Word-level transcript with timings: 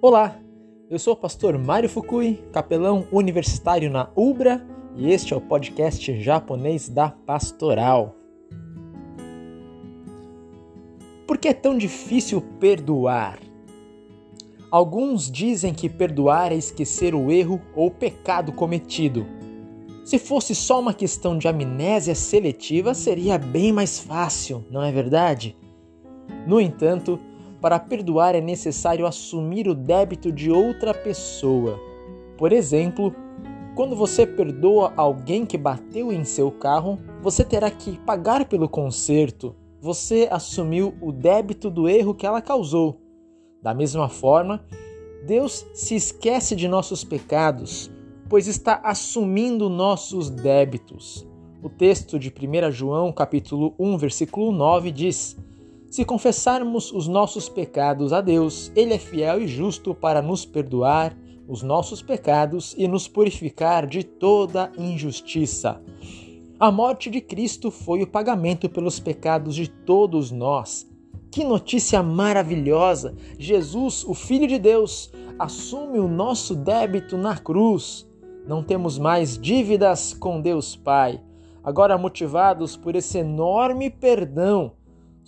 Olá, 0.00 0.38
eu 0.88 0.96
sou 0.96 1.14
o 1.14 1.16
pastor 1.16 1.58
Mário 1.58 1.88
Fukui, 1.88 2.40
capelão 2.52 3.08
universitário 3.10 3.90
na 3.90 4.08
UBRA, 4.14 4.64
e 4.94 5.10
este 5.10 5.34
é 5.34 5.36
o 5.36 5.40
podcast 5.40 6.22
japonês 6.22 6.88
da 6.88 7.10
Pastoral. 7.10 8.14
Por 11.26 11.36
que 11.36 11.48
é 11.48 11.52
tão 11.52 11.76
difícil 11.76 12.40
perdoar? 12.60 13.40
Alguns 14.70 15.28
dizem 15.28 15.74
que 15.74 15.88
perdoar 15.88 16.52
é 16.52 16.56
esquecer 16.56 17.12
o 17.12 17.32
erro 17.32 17.60
ou 17.74 17.90
pecado 17.90 18.52
cometido. 18.52 19.26
Se 20.04 20.16
fosse 20.16 20.54
só 20.54 20.78
uma 20.78 20.94
questão 20.94 21.36
de 21.36 21.48
amnésia 21.48 22.14
seletiva, 22.14 22.94
seria 22.94 23.36
bem 23.36 23.72
mais 23.72 23.98
fácil, 23.98 24.64
não 24.70 24.80
é 24.80 24.92
verdade? 24.92 25.56
No 26.46 26.60
entanto, 26.60 27.18
para 27.60 27.78
perdoar 27.78 28.34
é 28.34 28.40
necessário 28.40 29.06
assumir 29.06 29.68
o 29.68 29.74
débito 29.74 30.30
de 30.30 30.50
outra 30.50 30.94
pessoa. 30.94 31.78
Por 32.36 32.52
exemplo, 32.52 33.14
quando 33.74 33.96
você 33.96 34.26
perdoa 34.26 34.92
alguém 34.96 35.44
que 35.44 35.58
bateu 35.58 36.12
em 36.12 36.24
seu 36.24 36.50
carro, 36.50 36.98
você 37.22 37.44
terá 37.44 37.70
que 37.70 37.98
pagar 38.00 38.44
pelo 38.44 38.68
conserto. 38.68 39.54
Você 39.80 40.28
assumiu 40.30 40.94
o 41.00 41.12
débito 41.12 41.70
do 41.70 41.88
erro 41.88 42.14
que 42.14 42.26
ela 42.26 42.42
causou. 42.42 43.00
Da 43.62 43.74
mesma 43.74 44.08
forma, 44.08 44.64
Deus 45.26 45.66
se 45.74 45.94
esquece 45.94 46.54
de 46.54 46.68
nossos 46.68 47.04
pecados 47.04 47.90
pois 48.28 48.46
está 48.46 48.80
assumindo 48.84 49.68
nossos 49.68 50.28
débitos. 50.28 51.26
O 51.62 51.68
texto 51.68 52.18
de 52.18 52.28
1 52.28 52.70
João, 52.70 53.10
capítulo 53.10 53.74
1, 53.78 53.96
versículo 53.96 54.52
9 54.52 54.92
diz: 54.92 55.36
Se 55.90 56.04
confessarmos 56.04 56.92
os 56.92 57.08
nossos 57.08 57.48
pecados 57.48 58.12
a 58.12 58.20
Deus, 58.20 58.70
ele 58.76 58.94
é 58.94 58.98
fiel 58.98 59.40
e 59.40 59.48
justo 59.48 59.94
para 59.94 60.20
nos 60.20 60.44
perdoar 60.44 61.16
os 61.46 61.62
nossos 61.62 62.02
pecados 62.02 62.74
e 62.76 62.86
nos 62.86 63.08
purificar 63.08 63.86
de 63.86 64.04
toda 64.04 64.70
injustiça. 64.76 65.80
A 66.60 66.70
morte 66.70 67.08
de 67.08 67.20
Cristo 67.20 67.70
foi 67.70 68.02
o 68.02 68.06
pagamento 68.06 68.68
pelos 68.68 69.00
pecados 69.00 69.54
de 69.54 69.68
todos 69.68 70.30
nós. 70.30 70.86
Que 71.30 71.44
notícia 71.44 72.02
maravilhosa! 72.02 73.14
Jesus, 73.38 74.04
o 74.04 74.12
Filho 74.12 74.46
de 74.46 74.58
Deus, 74.58 75.10
assume 75.38 75.98
o 75.98 76.08
nosso 76.08 76.54
débito 76.54 77.16
na 77.16 77.38
cruz 77.38 78.08
não 78.48 78.62
temos 78.62 78.98
mais 78.98 79.38
dívidas 79.38 80.14
com 80.14 80.40
Deus 80.40 80.74
Pai. 80.74 81.20
Agora, 81.62 81.98
motivados 81.98 82.78
por 82.78 82.96
esse 82.96 83.18
enorme 83.18 83.90
perdão, 83.90 84.72